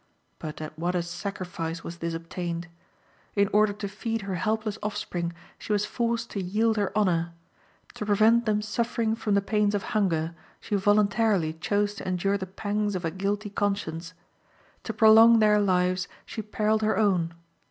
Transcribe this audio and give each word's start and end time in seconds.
But 0.39 0.61
at 0.61 0.79
what 0.79 0.95
a 0.95 1.03
sacrifice 1.03 1.83
was 1.83 1.99
this 1.99 2.15
obtained! 2.15 2.67
In 3.35 3.47
order 3.53 3.71
to 3.73 3.87
feed 3.87 4.23
her 4.23 4.33
helpless 4.33 4.79
offspring 4.81 5.31
she 5.59 5.73
was 5.73 5.85
forced 5.85 6.31
to 6.31 6.41
yield 6.41 6.75
her 6.77 6.91
honor; 6.97 7.33
to 7.93 8.05
prevent 8.07 8.47
them 8.47 8.63
suffering 8.63 9.13
from 9.13 9.35
the 9.35 9.43
pains 9.43 9.75
of 9.75 9.83
hunger, 9.93 10.33
she 10.59 10.73
voluntarily 10.73 11.53
chose 11.53 11.93
to 11.93 12.07
endure 12.07 12.39
the 12.39 12.47
pangs 12.47 12.95
of 12.95 13.05
a 13.05 13.11
guilty 13.11 13.51
conscience; 13.51 14.15
to 14.85 14.91
prolong 14.91 15.37
their 15.37 15.59
lives 15.61 16.07
she 16.25 16.41
periled 16.41 16.81
her 16.81 16.97
own. 16.97 17.35